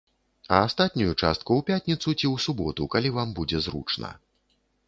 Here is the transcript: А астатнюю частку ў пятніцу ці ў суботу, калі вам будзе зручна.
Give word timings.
А 0.55 0.61
астатнюю 0.67 1.11
частку 1.21 1.51
ў 1.57 1.61
пятніцу 1.69 2.09
ці 2.19 2.27
ў 2.33 2.45
суботу, 2.49 2.89
калі 2.97 3.09
вам 3.19 3.37
будзе 3.41 3.57
зручна. 3.67 4.09